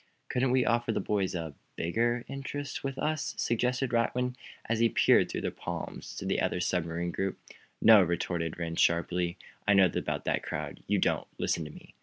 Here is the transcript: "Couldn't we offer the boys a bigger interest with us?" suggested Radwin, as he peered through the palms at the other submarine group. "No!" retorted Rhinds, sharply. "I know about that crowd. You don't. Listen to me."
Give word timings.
"Couldn't 0.29 0.49
we 0.49 0.65
offer 0.65 0.91
the 0.91 0.99
boys 0.99 1.35
a 1.35 1.53
bigger 1.75 2.25
interest 2.27 2.83
with 2.83 2.97
us?" 2.97 3.35
suggested 3.37 3.93
Radwin, 3.93 4.33
as 4.65 4.79
he 4.79 4.89
peered 4.89 5.29
through 5.29 5.41
the 5.41 5.51
palms 5.51 6.19
at 6.23 6.27
the 6.27 6.41
other 6.41 6.59
submarine 6.59 7.11
group. 7.11 7.37
"No!" 7.79 8.01
retorted 8.01 8.57
Rhinds, 8.57 8.81
sharply. 8.81 9.37
"I 9.67 9.75
know 9.75 9.85
about 9.85 10.25
that 10.25 10.41
crowd. 10.41 10.81
You 10.87 10.97
don't. 10.97 11.27
Listen 11.37 11.65
to 11.65 11.71
me." 11.71 11.93